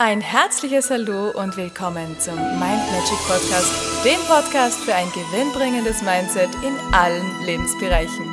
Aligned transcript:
Ein 0.00 0.20
herzliches 0.20 0.90
Hallo 0.90 1.32
und 1.32 1.56
willkommen 1.56 2.20
zum 2.20 2.36
Mind 2.36 2.60
Magic 2.60 3.18
Podcast, 3.26 4.04
dem 4.04 4.20
Podcast 4.28 4.78
für 4.78 4.94
ein 4.94 5.10
gewinnbringendes 5.10 6.02
Mindset 6.02 6.50
in 6.62 6.78
allen 6.94 7.44
Lebensbereichen. 7.44 8.24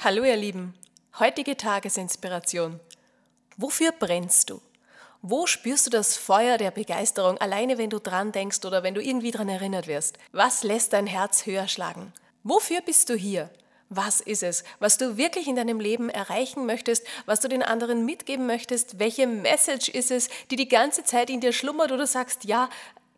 Hallo 0.00 0.24
ihr 0.24 0.34
Lieben, 0.36 0.74
heutige 1.20 1.56
Tagesinspiration. 1.56 2.80
Wofür 3.56 3.92
brennst 3.92 4.50
du? 4.50 4.60
Wo 5.22 5.46
spürst 5.46 5.86
du 5.86 5.90
das 5.90 6.16
Feuer 6.16 6.58
der 6.58 6.72
Begeisterung 6.72 7.38
alleine, 7.38 7.78
wenn 7.78 7.90
du 7.90 8.00
dran 8.00 8.32
denkst 8.32 8.64
oder 8.64 8.82
wenn 8.82 8.94
du 8.94 9.00
irgendwie 9.00 9.30
dran 9.30 9.48
erinnert 9.48 9.86
wirst? 9.86 10.18
Was 10.32 10.64
lässt 10.64 10.94
dein 10.94 11.06
Herz 11.06 11.46
höher 11.46 11.68
schlagen? 11.68 12.12
Wofür 12.42 12.80
bist 12.80 13.08
du 13.08 13.14
hier? 13.14 13.50
Was 13.90 14.20
ist 14.20 14.42
es, 14.42 14.64
was 14.80 14.98
du 14.98 15.16
wirklich 15.16 15.46
in 15.46 15.56
deinem 15.56 15.78
Leben 15.78 16.08
erreichen 16.08 16.66
möchtest, 16.66 17.06
was 17.26 17.40
du 17.40 17.48
den 17.48 17.62
anderen 17.62 18.04
mitgeben 18.04 18.46
möchtest? 18.46 18.98
Welche 18.98 19.26
Message 19.26 19.88
ist 19.88 20.10
es, 20.10 20.28
die 20.50 20.56
die 20.56 20.68
ganze 20.68 21.04
Zeit 21.04 21.30
in 21.30 21.40
dir 21.40 21.52
schlummert 21.52 21.92
oder 21.92 22.06
sagst, 22.06 22.44
ja, 22.44 22.70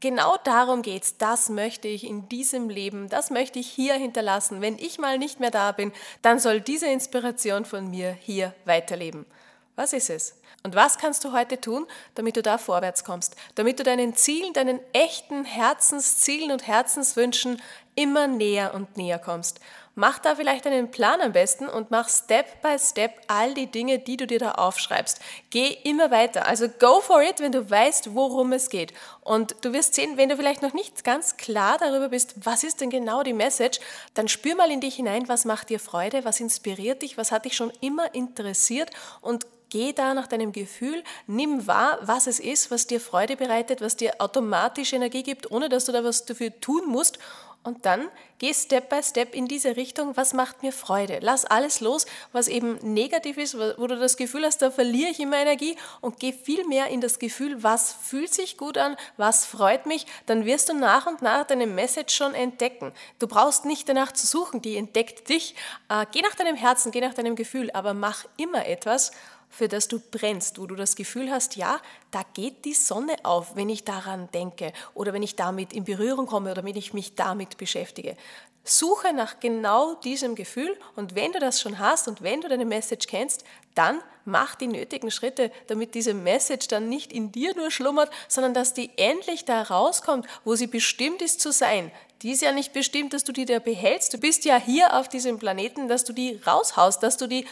genau 0.00 0.36
darum 0.44 0.82
geht's. 0.82 1.16
Das 1.16 1.48
möchte 1.48 1.88
ich 1.88 2.04
in 2.04 2.28
diesem 2.28 2.68
Leben, 2.68 3.08
das 3.08 3.30
möchte 3.30 3.58
ich 3.58 3.68
hier 3.68 3.94
hinterlassen. 3.94 4.60
Wenn 4.60 4.78
ich 4.78 4.98
mal 4.98 5.18
nicht 5.18 5.40
mehr 5.40 5.50
da 5.50 5.72
bin, 5.72 5.92
dann 6.20 6.38
soll 6.38 6.60
diese 6.60 6.86
Inspiration 6.86 7.64
von 7.64 7.90
mir 7.90 8.12
hier 8.20 8.54
weiterleben. 8.64 9.26
Was 9.74 9.94
ist 9.94 10.10
es? 10.10 10.38
Und 10.64 10.74
was 10.74 10.98
kannst 10.98 11.24
du 11.24 11.32
heute 11.32 11.60
tun, 11.60 11.86
damit 12.14 12.36
du 12.36 12.42
da 12.42 12.58
vorwärts 12.58 13.04
kommst, 13.04 13.36
damit 13.54 13.80
du 13.80 13.84
deinen 13.84 14.14
Zielen, 14.14 14.52
deinen 14.52 14.80
echten 14.92 15.44
Herzenszielen 15.44 16.52
und 16.52 16.66
Herzenswünschen 16.66 17.60
immer 17.94 18.26
näher 18.26 18.74
und 18.74 18.96
näher 18.96 19.18
kommst? 19.18 19.60
Mach 19.94 20.18
da 20.18 20.34
vielleicht 20.34 20.66
einen 20.66 20.90
Plan 20.90 21.20
am 21.20 21.32
besten 21.32 21.68
und 21.68 21.90
mach 21.90 22.08
Step 22.08 22.62
by 22.62 22.78
Step 22.78 23.12
all 23.26 23.52
die 23.52 23.66
Dinge, 23.66 23.98
die 23.98 24.16
du 24.16 24.26
dir 24.26 24.38
da 24.38 24.52
aufschreibst. 24.52 25.20
Geh 25.50 25.76
immer 25.84 26.10
weiter. 26.10 26.46
Also 26.46 26.66
go 26.68 27.00
for 27.00 27.22
it, 27.22 27.40
wenn 27.40 27.52
du 27.52 27.68
weißt, 27.68 28.14
worum 28.14 28.52
es 28.52 28.70
geht. 28.70 28.94
Und 29.20 29.54
du 29.60 29.74
wirst 29.74 29.94
sehen, 29.94 30.16
wenn 30.16 30.30
du 30.30 30.36
vielleicht 30.36 30.62
noch 30.62 30.72
nicht 30.72 31.04
ganz 31.04 31.36
klar 31.36 31.76
darüber 31.78 32.08
bist, 32.08 32.34
was 32.42 32.64
ist 32.64 32.80
denn 32.80 32.88
genau 32.88 33.22
die 33.22 33.34
Message, 33.34 33.80
dann 34.14 34.28
spür 34.28 34.54
mal 34.54 34.70
in 34.70 34.80
dich 34.80 34.94
hinein, 34.94 35.28
was 35.28 35.44
macht 35.44 35.68
dir 35.68 35.78
Freude, 35.78 36.24
was 36.24 36.40
inspiriert 36.40 37.02
dich, 37.02 37.18
was 37.18 37.30
hat 37.30 37.44
dich 37.44 37.54
schon 37.54 37.72
immer 37.80 38.14
interessiert 38.14 38.90
und 39.20 39.46
Geh 39.72 39.94
da 39.94 40.12
nach 40.12 40.26
deinem 40.26 40.52
Gefühl, 40.52 41.02
nimm 41.26 41.66
wahr, 41.66 41.98
was 42.02 42.26
es 42.26 42.40
ist, 42.40 42.70
was 42.70 42.86
dir 42.86 43.00
Freude 43.00 43.36
bereitet, 43.36 43.80
was 43.80 43.96
dir 43.96 44.12
automatisch 44.18 44.92
Energie 44.92 45.22
gibt, 45.22 45.50
ohne 45.50 45.70
dass 45.70 45.86
du 45.86 45.92
da 45.92 46.04
was 46.04 46.26
dafür 46.26 46.60
tun 46.60 46.82
musst 46.86 47.18
und 47.64 47.86
dann 47.86 48.08
geh 48.38 48.52
Step 48.52 48.88
by 48.88 49.02
Step 49.02 49.34
in 49.34 49.46
diese 49.46 49.76
Richtung, 49.76 50.16
was 50.16 50.34
macht 50.34 50.62
mir 50.62 50.72
Freude. 50.72 51.18
Lass 51.22 51.44
alles 51.44 51.80
los, 51.80 52.06
was 52.32 52.48
eben 52.48 52.78
negativ 52.82 53.38
ist, 53.38 53.56
wo 53.56 53.86
du 53.86 53.98
das 53.98 54.16
Gefühl 54.16 54.44
hast, 54.44 54.62
da 54.62 54.70
verliere 54.70 55.10
ich 55.10 55.20
immer 55.20 55.36
Energie 55.36 55.76
und 56.00 56.18
geh 56.18 56.32
viel 56.32 56.66
mehr 56.66 56.88
in 56.88 57.00
das 57.00 57.20
Gefühl, 57.20 57.62
was 57.62 57.92
fühlt 57.92 58.34
sich 58.34 58.56
gut 58.56 58.78
an, 58.78 58.96
was 59.16 59.46
freut 59.46 59.86
mich. 59.86 60.06
Dann 60.26 60.44
wirst 60.44 60.68
du 60.68 60.74
nach 60.74 61.06
und 61.06 61.22
nach 61.22 61.46
deine 61.46 61.68
Message 61.68 62.14
schon 62.14 62.34
entdecken. 62.34 62.92
Du 63.20 63.28
brauchst 63.28 63.64
nicht 63.64 63.88
danach 63.88 64.12
zu 64.12 64.26
suchen, 64.26 64.60
die 64.60 64.76
entdeckt 64.76 65.28
dich. 65.28 65.54
Äh, 65.88 66.06
geh 66.10 66.22
nach 66.22 66.34
deinem 66.34 66.56
Herzen, 66.56 66.90
geh 66.90 67.00
nach 67.00 67.14
deinem 67.14 67.36
Gefühl, 67.36 67.70
aber 67.70 67.94
mach 67.94 68.24
immer 68.36 68.66
etwas, 68.66 69.12
für 69.52 69.68
das 69.68 69.86
du 69.86 70.00
brennst, 70.00 70.58
wo 70.58 70.66
du 70.66 70.74
das 70.74 70.96
Gefühl 70.96 71.30
hast, 71.30 71.56
ja, 71.56 71.78
da 72.10 72.22
geht 72.32 72.64
die 72.64 72.72
Sonne 72.72 73.14
auf, 73.22 73.54
wenn 73.54 73.68
ich 73.68 73.84
daran 73.84 74.28
denke 74.32 74.72
oder 74.94 75.12
wenn 75.12 75.22
ich 75.22 75.36
damit 75.36 75.74
in 75.74 75.84
Berührung 75.84 76.26
komme 76.26 76.50
oder 76.50 76.64
wenn 76.64 76.74
ich 76.74 76.94
mich 76.94 77.14
damit 77.14 77.58
beschäftige. 77.58 78.16
Suche 78.64 79.12
nach 79.12 79.40
genau 79.40 79.94
diesem 79.94 80.36
Gefühl 80.36 80.74
und 80.96 81.14
wenn 81.14 81.32
du 81.32 81.38
das 81.38 81.60
schon 81.60 81.78
hast 81.78 82.08
und 82.08 82.22
wenn 82.22 82.40
du 82.40 82.48
deine 82.48 82.64
Message 82.64 83.08
kennst, 83.08 83.44
dann 83.74 84.00
mach 84.24 84.54
die 84.54 84.68
nötigen 84.68 85.10
Schritte, 85.10 85.50
damit 85.66 85.94
diese 85.94 86.14
Message 86.14 86.68
dann 86.68 86.88
nicht 86.88 87.12
in 87.12 87.30
dir 87.30 87.54
nur 87.54 87.70
schlummert, 87.70 88.10
sondern 88.28 88.54
dass 88.54 88.72
die 88.72 88.90
endlich 88.96 89.44
da 89.44 89.62
rauskommt, 89.62 90.26
wo 90.44 90.54
sie 90.54 90.68
bestimmt 90.68 91.20
ist 91.20 91.40
zu 91.40 91.52
sein. 91.52 91.90
Die 92.22 92.30
ist 92.30 92.42
ja 92.42 92.52
nicht 92.52 92.72
bestimmt, 92.72 93.12
dass 93.14 93.24
du 93.24 93.32
die 93.32 93.46
da 93.46 93.58
behältst. 93.58 94.14
Du 94.14 94.18
bist 94.18 94.44
ja 94.44 94.56
hier 94.56 94.96
auf 94.96 95.08
diesem 95.08 95.38
Planeten, 95.40 95.88
dass 95.88 96.04
du 96.04 96.12
die 96.12 96.40
raushaust, 96.46 97.02
dass 97.02 97.16
du 97.16 97.26
die 97.26 97.46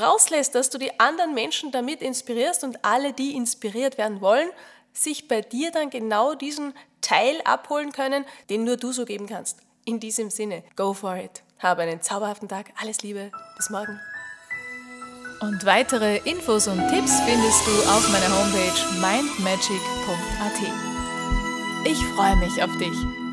rauslässt, 0.00 0.54
dass 0.54 0.70
du 0.70 0.78
die 0.78 0.98
anderen 0.98 1.34
Menschen 1.34 1.70
damit 1.70 2.02
inspirierst 2.02 2.64
und 2.64 2.84
alle, 2.84 3.12
die 3.12 3.34
inspiriert 3.34 3.98
werden 3.98 4.20
wollen, 4.20 4.50
sich 4.92 5.28
bei 5.28 5.40
dir 5.40 5.70
dann 5.70 5.90
genau 5.90 6.34
diesen 6.34 6.74
Teil 7.00 7.40
abholen 7.44 7.92
können, 7.92 8.24
den 8.48 8.64
nur 8.64 8.76
du 8.76 8.92
so 8.92 9.04
geben 9.04 9.26
kannst. 9.26 9.58
In 9.84 10.00
diesem 10.00 10.30
Sinne, 10.30 10.62
go 10.76 10.94
for 10.94 11.16
it. 11.16 11.42
Habe 11.58 11.82
einen 11.82 12.00
zauberhaften 12.00 12.48
Tag. 12.48 12.72
Alles 12.80 13.02
Liebe. 13.02 13.30
Bis 13.56 13.70
morgen. 13.70 14.00
Und 15.40 15.64
weitere 15.66 16.18
Infos 16.18 16.68
und 16.68 16.78
Tipps 16.88 17.20
findest 17.20 17.66
du 17.66 17.72
auf 17.90 18.08
meiner 18.10 18.28
Homepage 18.28 18.80
mindmagic.at. 19.00 20.60
Ich 21.84 21.98
freue 22.14 22.36
mich 22.36 22.62
auf 22.62 22.70
dich. 22.78 23.23